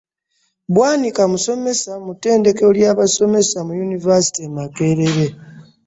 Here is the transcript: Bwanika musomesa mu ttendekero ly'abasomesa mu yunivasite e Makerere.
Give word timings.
Bwanika 0.73 1.21
musomesa 1.31 1.91
mu 2.05 2.11
ttendekero 2.15 2.69
ly'abasomesa 2.77 3.57
mu 3.67 3.71
yunivasite 3.79 4.39
e 4.49 4.51
Makerere. 4.55 5.27